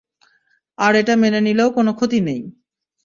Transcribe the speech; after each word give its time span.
আর 0.77 0.93
এটা 0.95 1.13
মেনে 1.15 1.39
নিলেও 1.41 1.69
কোন 1.71 1.87
ক্ষতি 1.93 2.19
নেই। 2.21 2.41